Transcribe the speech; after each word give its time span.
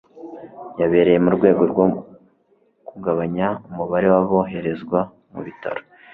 yabereye 0.79 1.19
mu 1.25 1.29
rwego 1.37 1.61
rwo 1.71 1.85
kugabanya 2.87 3.47
umubare 3.69 4.07
w 4.13 4.15
aboherezwa 4.21 4.99
mu 5.31 5.41
bitaro 5.47 5.81